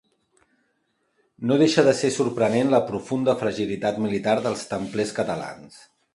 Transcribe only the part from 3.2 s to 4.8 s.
fragilitat militar dels